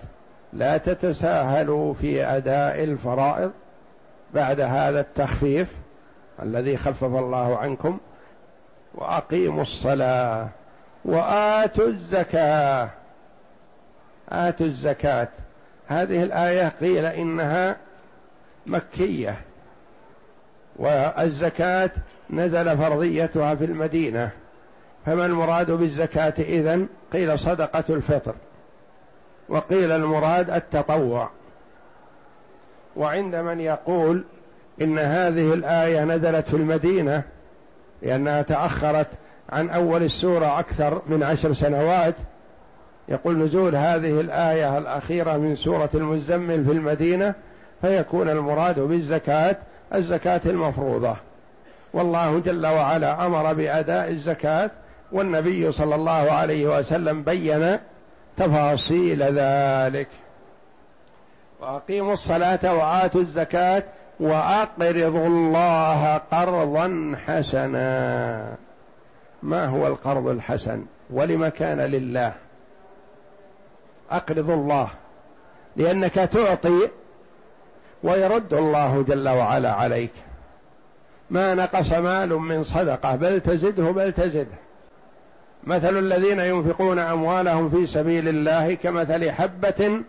لا 0.53 0.77
تتساهلوا 0.77 1.93
في 1.93 2.23
أداء 2.23 2.83
الفرائض 2.83 3.51
بعد 4.33 4.59
هذا 4.59 4.99
التخفيف 4.99 5.67
الذي 6.43 6.77
خفف 6.77 7.03
الله 7.03 7.57
عنكم. 7.57 7.97
وأقيموا 8.95 9.61
الصلاة 9.61 10.47
وآتوا 11.05 11.87
الزكاة 11.87 12.89
آتوا 14.29 14.65
الزكاة. 14.65 15.27
هذه 15.87 16.23
الآية 16.23 16.67
قيل 16.67 17.05
إنها 17.05 17.77
مكية. 18.65 19.41
والزكاة 20.75 21.91
نزل 22.29 22.77
فرضيتها 22.77 23.55
في 23.55 23.65
المدينة. 23.65 24.29
فما 25.05 25.25
المراد 25.25 25.71
بالزكاة 25.71 26.33
اذن 26.39 26.87
قيل 27.13 27.39
صدقة 27.39 27.83
الفطر. 27.89 28.35
وقيل 29.49 29.91
المراد 29.91 30.49
التطوع. 30.49 31.29
وعند 32.95 33.35
من 33.35 33.59
يقول 33.59 34.23
إن 34.81 34.99
هذه 34.99 35.53
الآية 35.53 36.03
نزلت 36.03 36.47
في 36.47 36.53
المدينة 36.53 37.23
لأنها 38.01 38.41
تأخرت 38.41 39.07
عن 39.49 39.69
أول 39.69 40.03
السورة 40.03 40.59
أكثر 40.59 41.01
من 41.07 41.23
عشر 41.23 41.53
سنوات 41.53 42.15
يقول 43.09 43.37
نزول 43.37 43.75
هذه 43.75 44.21
الآية 44.21 44.77
الأخيرة 44.77 45.37
من 45.37 45.55
سورة 45.55 45.89
المزمل 45.93 46.65
في 46.65 46.71
المدينة 46.71 47.33
فيكون 47.81 48.29
المراد 48.29 48.79
بالزكاة 48.79 49.55
الزكاة 49.93 50.41
المفروضة. 50.45 51.15
والله 51.93 52.39
جل 52.39 52.67
وعلا 52.67 53.25
أمر 53.25 53.53
بأداء 53.53 54.09
الزكاة 54.09 54.71
والنبي 55.11 55.71
صلى 55.71 55.95
الله 55.95 56.31
عليه 56.31 56.77
وسلم 56.77 57.23
بين 57.23 57.77
تفاصيل 58.37 59.23
ذلك. 59.23 60.07
وأقيموا 61.61 62.13
الصلاة 62.13 62.75
وآتوا 62.75 63.21
الزكاة 63.21 63.83
وأقرضوا 64.19 65.27
الله 65.27 66.17
قرضا 66.17 67.15
حسنا. 67.25 68.55
ما 69.43 69.65
هو 69.65 69.87
القرض 69.87 70.27
الحسن؟ 70.27 70.85
ولم 71.09 71.47
كان 71.47 71.81
لله. 71.81 72.33
أقرض 74.11 74.49
الله 74.49 74.89
لأنك 75.75 76.13
تعطي 76.13 76.89
ويرد 78.03 78.53
الله 78.53 79.01
جل 79.07 79.29
وعلا 79.29 79.71
عليك. 79.71 80.11
ما 81.29 81.53
نقص 81.53 81.91
مال 81.91 82.29
من 82.29 82.63
صدقة 82.63 83.15
بل 83.15 83.41
تزده 83.41 83.91
بل 83.91 84.11
تزده. 84.11 84.57
مثل 85.63 85.97
الذين 85.97 86.39
ينفقون 86.39 86.99
أموالهم 86.99 87.69
في 87.69 87.87
سبيل 87.87 88.27
الله 88.27 88.73
كمثل 88.73 89.31
حبة 89.31 90.01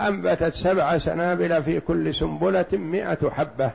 أنبتت 0.00 0.52
سبع 0.52 0.98
سنابل 0.98 1.62
في 1.62 1.80
كل 1.80 2.14
سنبلة 2.14 2.66
مئة 2.72 3.30
حبة. 3.30 3.70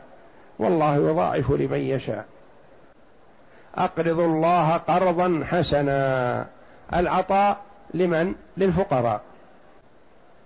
والله 0.60 0.96
يضاعف 0.96 1.52
لمن 1.52 1.80
يشاء. 1.80 2.26
أقرض 3.76 4.20
الله 4.20 4.78
قرضا 4.78 5.44
حسنا. 5.46 6.46
العطاء 6.94 7.58
لمن؟ 7.94 8.36
للفقراء. 8.58 9.22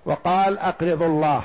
وقال 0.05 0.57
أقرض 0.57 1.03
الله. 1.03 1.43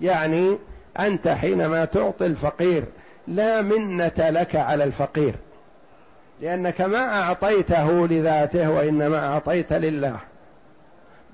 يعني 0.00 0.58
أنت 0.98 1.28
حينما 1.28 1.84
تعطي 1.84 2.26
الفقير 2.26 2.84
لا 3.28 3.62
منة 3.62 4.12
لك 4.18 4.56
على 4.56 4.84
الفقير 4.84 5.34
لأنك 6.40 6.80
ما 6.80 7.22
أعطيته 7.22 8.08
لذاته 8.08 8.70
وإنما 8.70 9.26
أعطيت 9.26 9.72
لله. 9.72 10.16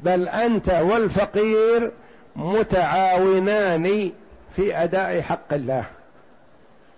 بل 0.01 0.29
أنت 0.29 0.71
والفقير 0.71 1.91
متعاونان 2.37 4.13
في 4.57 4.77
أداء 4.77 5.21
حق 5.21 5.53
الله. 5.53 5.85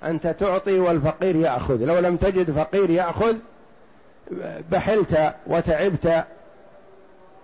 أنت 0.04 0.26
تعطي 0.26 0.78
والفقير 0.78 1.36
يأخذ. 1.36 1.84
لو 1.84 1.98
لم 1.98 2.16
تجد 2.16 2.50
فقير 2.50 2.90
يأخذ 2.90 3.36
بحلت 4.70 5.34
وتعبت 5.46 6.24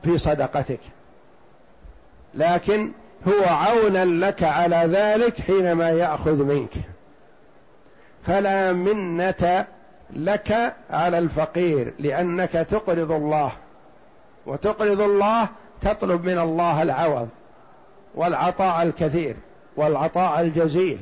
في 0.05 0.19
صدقتك. 0.19 0.81
لكن 2.39 2.93
هو 3.29 3.45
عونا 3.45 4.05
لك 4.05 4.43
على 4.43 4.77
ذلك 4.77 5.41
حينما 5.41 5.91
يأخذ 5.91 6.45
منك. 6.45 6.73
فلا 8.23 8.73
منة 8.73 9.67
لك 10.11 10.75
على 10.91 11.19
الفقير 11.19 11.95
لأنك 11.99 12.51
تقرض 12.53 13.13
الله. 13.13 13.53
وتقرض 14.47 15.01
الله 15.01 15.49
تطلب 15.81 16.25
من 16.25 16.39
الله 16.39 16.83
العوض 16.83 17.29
والعطاء 18.15 18.83
الكثير 18.83 19.37
والعطاء 19.77 20.41
الجزيل. 20.41 20.99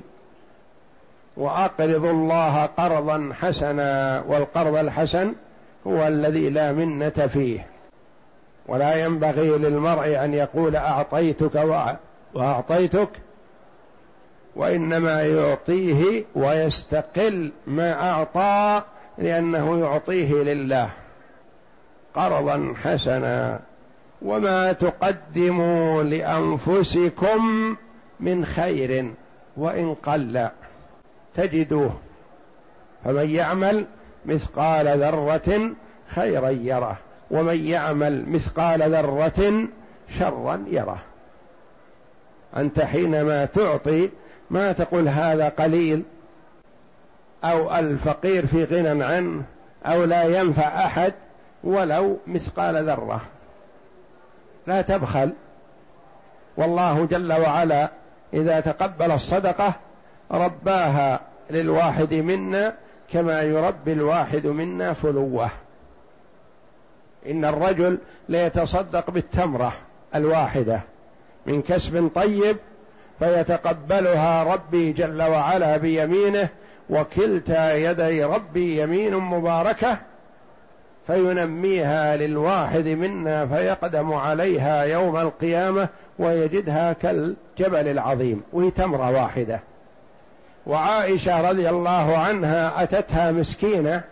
وأقرض 1.37 2.05
الله 2.05 2.67
قرضا 2.67 3.31
حسنا 3.41 4.25
والقرض 4.29 4.77
الحسن 4.77 5.33
هو 5.87 6.07
الذي 6.07 6.51
لا 6.51 6.73
منة 6.73 7.09
فيه. 7.09 7.67
ولا 8.69 9.05
ينبغي 9.05 9.49
للمرء 9.49 10.25
أن 10.25 10.35
يقول 10.35 10.77
أعطيتك 10.77 11.55
وأعطيتك 12.35 13.09
وإنما 14.57 15.23
يعطيه 15.23 16.25
ويستقل 16.35 17.53
ما 17.67 18.11
أعطى 18.11 18.83
لأنه 19.19 19.79
يعطيه 19.81 20.33
لله 20.33 20.91
قرضا 22.15 22.75
حسنا. 22.83 23.61
وما 24.23 24.73
تقدموا 24.73 26.03
لأنفسكم 26.03 27.77
من 28.21 28.45
خير 28.45 29.15
وإن 29.57 29.95
قل 29.95 30.49
تجدوه. 31.35 31.97
فمن 33.05 33.31
يعمل 33.31 33.87
مثقال 34.27 34.89
ذرة 34.89 35.71
خيرا 36.09 36.49
يره. 36.51 36.99
ومن 37.31 37.67
يعمل 37.67 38.29
مثقال 38.29 38.83
ذرة 38.93 39.69
شرا 40.19 40.65
يره. 40.67 40.99
أنت 42.57 42.81
حينما 42.81 43.45
تعطي 43.45 44.11
ما 44.51 44.73
تقول 44.73 45.09
هذا 45.09 45.49
قليل 45.49 46.03
أو 47.45 47.79
الفقير 47.79 48.47
في 48.47 48.65
غنى 48.65 49.05
عنه 49.05 49.43
أو 49.87 50.05
لا 50.05 50.41
ينفع 50.41 50.87
أحد 50.87 51.15
ولو 51.65 52.19
مثقال 52.27 52.85
ذرة. 52.85 53.21
لا 54.67 54.83
تبخل. 54.83 55.33
والله 56.57 57.05
جل 57.05 57.33
وعلا 57.33 57.91
إذا 58.35 58.61
تقبل 58.61 59.11
الصدقة 59.11 59.75
رباها 60.31 61.21
للواحد 61.51 62.15
منا 62.15 62.75
كما 63.13 63.43
يربي 63.43 63.93
الواحد 63.93 64.47
منا 64.47 64.93
فلوة. 64.93 65.51
إن 67.31 67.45
الرجل 67.45 67.99
ليتصدق 68.29 69.11
بالتمرة 69.11 69.73
الواحدة 70.15 70.81
من 71.47 71.63
كسب 71.63 72.11
طيب 72.15 72.57
فيتقبلها 73.19 74.43
ربي 74.43 74.93
جل 74.93 75.23
وعلا 75.23 75.77
بيمينه 75.77 76.49
وكلتا 76.91 77.75
يدي 77.75 78.25
ربي 78.25 78.83
يمين 78.83 79.17
مباركة 79.17 79.99
فينميها 81.07 82.17
للواحد 82.17 82.89
منا 82.89 83.47
فيقدم 83.47 84.13
عليها 84.13 84.83
يوم 84.83 85.17
القيامة 85.17 85.89
ويجدها 86.19 86.93
كالجبل 86.93 87.89
العظيم. 87.89 88.43
وهي 88.53 88.71
تمرة 88.71 89.11
واحدة. 89.11 89.61
وعائشة 90.67 91.51
رضي 91.51 91.69
الله 91.69 92.19
عنها 92.19 92.83
أتتها 92.83 93.33
مسكينة 93.33 94.03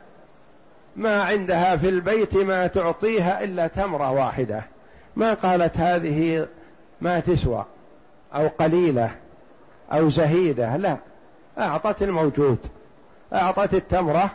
ما 0.96 1.22
عندها 1.22 1.76
في 1.76 1.88
البيت 1.88 2.36
ما 2.36 2.66
تعطيها 2.66 3.44
إلا 3.44 3.66
تمرة 3.66 4.10
واحدة. 4.10 4.62
ما 5.16 5.34
قالت 5.34 5.78
هذه 5.78 6.48
ما 7.00 7.20
تسوى 7.20 7.64
أو 8.34 8.48
قليلة 8.48 9.10
أو 9.92 10.10
زهيدة 10.10 10.76
لا. 10.76 10.96
أعطت 11.58 12.02
الموجود 12.02 12.58
أعطت 13.32 13.74
التمرة. 13.74 14.30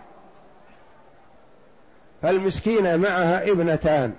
فالمسكينه 2.21 2.95
معها 2.95 3.51
ابنتان 3.51 4.13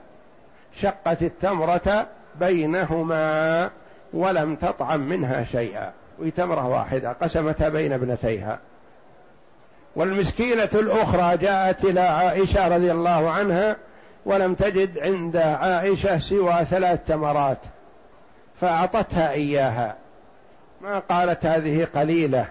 شقت 0.73 1.23
التمرة 1.23 2.07
بينهما 2.41 3.71
ولم 4.13 4.57
تطعم 4.57 5.01
منها 5.01 5.45
شيئا. 5.45 5.93
وتمره 6.19 6.69
واحدة 6.69 7.13
قسمتها 7.13 7.69
بين 7.69 7.93
ابنتيها. 7.93 8.59
والمسكينة 9.97 10.69
الأخرى 10.75 11.37
جاءت 11.37 11.85
إلى 11.85 12.01
عائشة 12.01 12.69
رضي 12.69 12.93
الله 12.93 13.31
عنها 13.31 13.77
ولم 14.27 14.55
تجد 14.55 14.99
عند 14.99 15.37
عائشة 15.37 16.19
سوى 16.19 16.65
ثلاث 16.65 16.99
تمرات 17.07 17.59
فأعطتها 18.61 19.31
إياها. 19.31 19.97
ما 20.81 20.99
قالت 20.99 21.47
هذه 21.47 21.85
قليلة؟ 21.95 22.47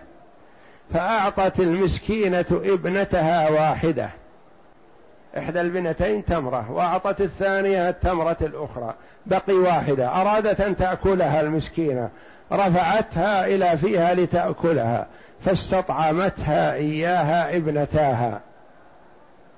فأعطت 0.93 1.60
المسكينة 1.60 2.45
ابنتها 2.52 3.49
واحدة. 3.49 4.10
إحدى 5.38 5.62
البنتين 5.62 6.25
تمرة 6.25 6.71
وأعطت 6.71 7.21
الثانية 7.21 7.89
التمرة 7.89 8.38
الأخرى. 8.41 8.93
بقي 9.25 9.54
واحدة 9.54 10.21
أرادت 10.21 10.62
أن 10.62 10.75
تأكلها 10.75 11.41
المسكينة. 11.41 12.10
رفعتها 12.52 13.45
إلى 13.45 13.78
فيها 13.78 14.13
لتأكلها. 14.13 15.08
فاستطعمتها 15.45 16.73
إياها 16.73 17.56
ابنتاها 17.56 18.41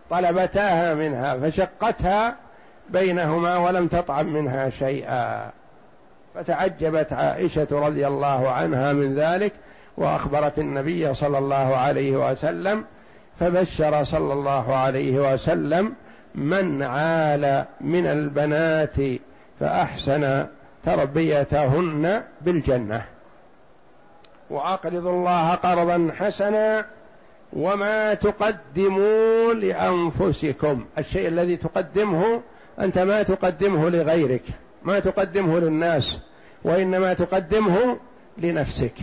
طلبتاها 0.09 0.93
منها 0.93 1.37
فشقتها 1.37 2.35
بينهما 2.89 3.57
ولم 3.57 3.87
تطعم 3.87 4.33
منها 4.33 4.69
شيئا. 4.69 5.51
فتعجبت 6.35 7.13
عائشة 7.13 7.67
رضي 7.71 8.07
الله 8.07 8.49
عنها 8.49 8.93
من 8.93 9.15
ذلك 9.15 9.53
وأخبرت 9.97 10.59
النبي 10.59 11.13
صلى 11.13 11.37
الله 11.37 11.75
عليه 11.75 12.31
وسلم 12.31 12.85
فبشر 13.39 14.03
صلى 14.03 14.33
الله 14.33 14.75
عليه 14.75 15.33
وسلم 15.33 15.93
من 16.35 16.83
عال 16.83 17.65
من 17.81 18.07
البنات 18.07 18.95
فأحسن 19.59 20.45
تربيتهن 20.85 22.21
بالجنة. 22.41 23.05
وأقرضوا 24.51 25.11
الله 25.11 25.49
قرضا 25.49 26.11
حسنا 26.19 26.85
وما 27.53 28.13
تقدموا 28.13 29.53
لأنفسكم. 29.53 30.85
الشيء 30.97 31.27
الذي 31.27 31.57
تقدمه 31.57 32.41
أنت 32.79 32.97
ما 32.97 33.23
تقدمه 33.23 33.89
لغيرك 33.89 34.43
ما 34.83 34.99
تقدمه 34.99 35.59
للناس 35.59 36.21
وإنما 36.63 37.13
تقدمه 37.13 37.97
لنفسك. 38.37 38.93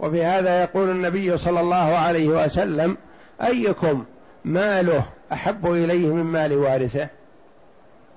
وفي 0.00 0.24
هذا 0.24 0.62
يقول 0.62 0.90
النبي 0.90 1.36
صلى 1.36 1.60
الله 1.60 1.76
عليه 1.76 2.28
وسلم 2.28 2.96
أيكم 3.42 4.04
ماله 4.44 5.04
أحب 5.32 5.66
إليه 5.72 6.14
من 6.14 6.24
مال 6.24 6.52
وارثه؟ 6.52 7.08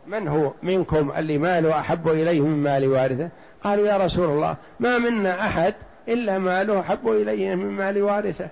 من 0.08 0.28
هو 0.28 0.52
منكم 0.64 1.12
اللي 1.18 1.38
ماله 1.38 1.80
أحب 1.80 2.08
إليه 2.08 2.42
من 2.42 2.64
مال 2.64 2.88
وارثه؟ 2.88 3.30
قالوا 3.64 3.88
يا 3.88 3.98
رسول 3.98 4.30
الله 4.30 4.56
ما 4.80 4.98
منا 4.98 5.42
أحد 5.42 5.74
إلا 6.08 6.38
ماله 6.38 6.80
أحب 6.80 7.08
إليه 7.08 7.56
من 7.56 7.72
مال 7.72 8.02
وارثه. 8.02 8.50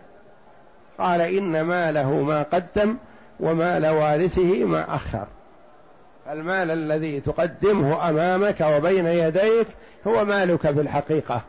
قال 0.98 1.22
إن 1.22 1.62
ماله 1.62 2.10
ما 2.22 2.42
قدم 2.44 2.98
ومال 3.40 3.88
وارثه 3.88 4.64
ما 4.66 4.96
أخر. 4.96 5.28
المال 6.32 6.72
الذي 6.72 7.22
تقدمه 7.22 8.10
أمامك 8.10 8.62
وبين 8.62 9.06
يديك 9.06 9.68
هو 10.08 10.26
مالك 10.26 10.62
في 10.62 10.82
الحقيقة. 10.82 11.42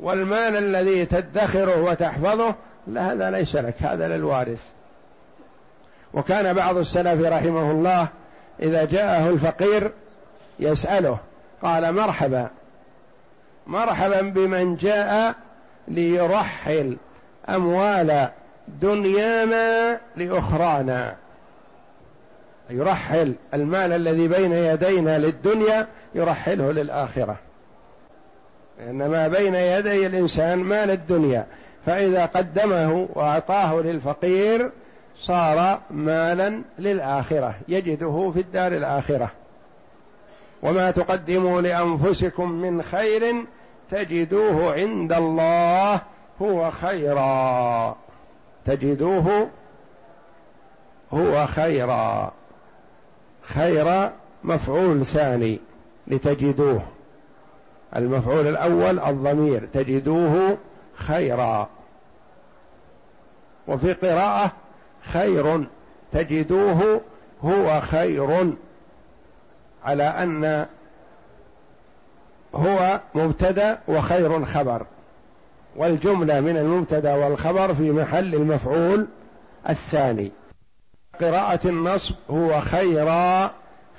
والمال 0.00 0.56
الذي 0.56 1.06
تدخره 1.06 1.82
وتحفظه 1.82 2.54
لا 2.86 3.12
هذا 3.12 3.30
ليس 3.30 3.56
لك 3.56 3.82
هذا 3.82 4.08
للوارث. 4.08 4.64
وكان 6.14 6.52
بعض 6.52 6.76
السلف 6.76 7.26
رحمه 7.26 7.70
الله 7.70 8.08
إذا 8.62 8.84
جاءه 8.84 9.30
الفقير 9.30 9.90
يسأله 10.60 11.18
قال 11.62 11.94
مرحبا 11.94 12.50
مرحبا 13.66 14.20
بمن 14.20 14.76
جاء 14.76 15.34
ليرحل 15.88 16.96
أموال 17.48 18.28
دنيانا 18.68 20.00
لأخرانا. 20.16 21.14
يرحل 22.70 23.34
المال 23.54 23.92
الذي 23.92 24.28
بين 24.28 24.52
يدينا 24.52 25.18
للدنيا 25.18 25.86
يرحله 26.14 26.72
للآخرة. 26.72 27.36
لأن 28.78 29.10
ما 29.10 29.28
بين 29.28 29.54
يدي 29.54 30.06
الإنسان 30.06 30.58
مال 30.58 30.90
الدنيا 30.90 31.46
فإذا 31.86 32.26
قدمه 32.26 33.08
وأعطاه 33.14 33.74
للفقير 33.74 34.70
صار 35.16 35.80
مالا 35.90 36.62
للآخرة 36.78 37.54
يجده 37.68 38.30
في 38.34 38.40
الدار 38.40 38.72
الآخرة. 38.72 39.30
وما 40.62 40.90
تقدموا 40.90 41.60
لأنفسكم 41.60 42.50
من 42.50 42.82
خير 42.82 43.44
تجدوه 43.90 44.72
عند 44.72 45.12
الله 45.12 46.00
هو 46.42 46.70
خيرا. 46.70 47.96
تجدوه 48.64 49.48
هو 51.12 51.46
خيرا. 51.46 52.32
خير 53.42 54.10
مفعول 54.44 55.06
ثاني 55.06 55.60
لتجدوه. 56.06 56.82
المفعول 57.96 58.46
الأول 58.46 58.98
الضمير 58.98 59.68
تجدوه 59.72 60.58
خيرا. 60.94 61.68
وفي 63.68 63.92
قراءة 63.92 64.52
خير 65.02 65.64
تجدوه 66.12 67.00
هو 67.42 67.80
خير. 67.80 68.52
على 69.84 70.02
أن 70.02 70.66
هو 72.54 73.00
مبتدأ 73.14 73.78
وخير 73.88 74.44
خبر 74.44 74.86
والجملة 75.76 76.40
من 76.40 76.56
المبتدأ 76.56 77.14
والخبر 77.14 77.74
في 77.74 77.90
محل 77.90 78.34
المفعول 78.34 79.06
الثاني. 79.68 80.30
قراءة 81.20 81.68
النصب 81.68 82.14
هو 82.30 82.60
خيرا 82.60 83.50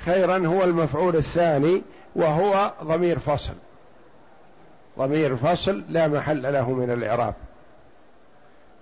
خيرا 0.05 0.47
هو 0.47 0.63
المفعول 0.63 1.15
الثاني 1.15 1.81
وهو 2.15 2.71
ضمير 2.83 3.19
فصل. 3.19 3.53
ضمير 4.99 5.35
فصل 5.35 5.83
لا 5.89 6.07
محل 6.07 6.53
له 6.53 6.71
من 6.71 6.91
الإعراب. 6.91 7.33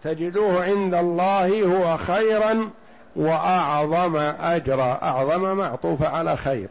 تجدوه 0.04 0.64
عند 0.64 0.94
الله 0.94 1.64
هو 1.64 1.98
خيرا 1.98 2.70
وأعظم 3.16 4.16
أجرا 4.42 5.00
أعظم 5.04 5.58
معطوف 5.58 6.04
على 6.04 6.36
خير. 6.36 6.70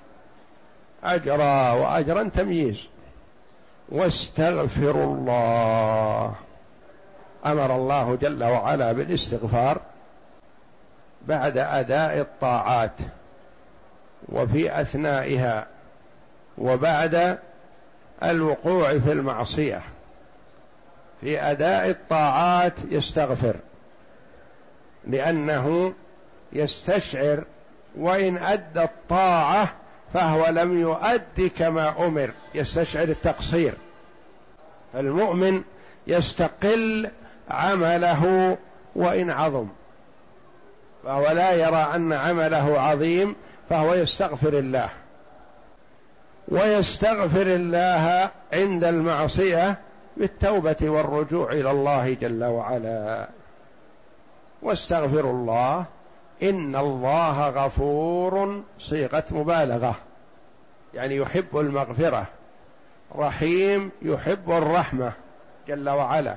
أجرا 1.04 1.72
وأجرا 1.72 2.30
تمييز. 2.34 2.86
واستغفروا 3.88 5.14
الله. 5.14 6.34
أمر 7.46 7.76
الله 7.76 8.14
جل 8.16 8.44
وعلا 8.44 8.92
بالاستغفار 8.92 9.80
بعد 11.26 11.58
أداء 11.58 12.20
الطاعات 12.20 12.96
وفي 14.28 14.80
أثنائها 14.80 15.66
وبعد 16.58 17.38
الوقوع 18.22 18.98
في 18.98 19.12
المعصية. 19.12 19.82
في 21.20 21.42
أداء 21.42 21.90
الطاعات 21.90 22.74
يستغفر 22.90 23.56
لأنه 25.06 25.92
يستشعر 26.52 27.44
وإن 27.98 28.36
أدى 28.38 28.82
الطاعة 28.82 29.72
فهو 30.14 30.46
لم 30.46 30.80
يؤد 30.80 31.50
كما 31.58 32.06
أمر 32.06 32.30
يستشعر 32.54 33.02
التقصير. 33.02 33.74
المؤمن 34.94 35.62
يستقل 36.06 37.10
عمله 37.50 38.56
وإن 38.96 39.30
عظم. 39.30 39.68
فهو 41.04 41.30
لا 41.30 41.52
يرى 41.52 41.90
أن 41.94 42.12
عمله 42.12 42.80
عظيم 42.80 43.36
فهو 43.70 43.94
يستغفر 43.94 44.58
الله. 44.58 44.90
ويستغفر 46.48 47.46
الله 47.46 48.30
عند 48.52 48.84
المعصية 48.84 49.78
بالتوبة 50.16 50.76
والرجوع 50.82 51.52
إلى 51.52 51.70
الله 51.70 52.14
جل 52.14 52.44
وعلا. 52.44 53.28
واستغفروا 54.62 55.32
الله 55.32 55.84
إن 56.42 56.76
الله 56.76 57.48
غفور 57.48 58.62
صيغة 58.78 59.24
مبالغة. 59.30 59.94
يعني 60.94 61.16
يحب 61.16 61.58
المغفرة. 61.58 62.26
رحيم 63.16 63.90
يحب 64.02 64.50
الرحمة 64.50 65.12
جل 65.68 65.88
وعلا. 65.88 66.36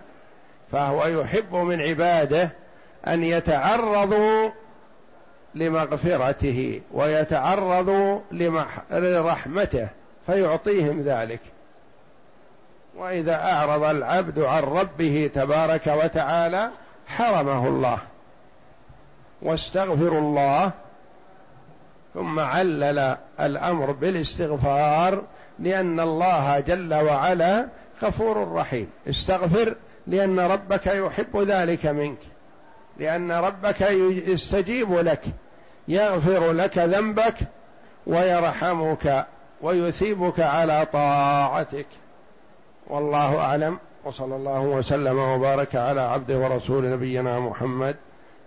فهو 0.71 1.05
يحب 1.05 1.55
من 1.55 1.81
عباده 1.81 2.49
أن 3.07 3.23
يتعرضوا 3.23 4.49
لمغفرته 5.55 6.81
ويتعرضوا 6.91 8.19
لرحمته 8.91 9.87
فيعطيهم 10.25 11.01
ذلك. 11.01 11.39
وإذا 12.97 13.35
أعرض 13.35 13.83
العبد 13.83 14.39
عن 14.39 14.63
ربه 14.63 15.31
تبارك 15.35 15.87
وتعالى 15.87 16.69
حرمه 17.07 17.67
الله. 17.67 17.97
واستغفر 19.43 20.17
الله 20.17 20.71
ثم 22.13 22.39
علل 22.39 23.17
الأمر 23.39 23.91
بالاستغفار 23.91 25.23
لأن 25.59 25.99
الله 25.99 26.59
جل 26.59 26.93
وعلا 26.93 27.67
غفور 28.03 28.51
رحيم. 28.51 28.89
استغفر 29.09 29.75
لأن 30.07 30.39
ربك 30.39 30.87
يحب 30.87 31.37
ذلك 31.37 31.85
منك. 31.85 32.17
لأن 32.99 33.31
ربك 33.31 33.81
يستجيب 34.27 34.93
لك 34.93 35.21
يغفر 35.87 36.51
لك 36.51 36.77
ذنبك 36.77 37.35
ويرحمك 38.07 39.25
ويثيبك 39.61 40.39
على 40.39 40.87
طاعتك. 40.93 41.87
والله 42.87 43.37
أعلم. 43.39 43.79
وصلى 44.05 44.35
الله 44.35 44.59
وسلم 44.59 45.19
وبارك 45.19 45.75
على 45.75 46.01
عبده 46.01 46.37
ورسول 46.37 46.91
نبينا 46.91 47.39
محمد. 47.39 47.95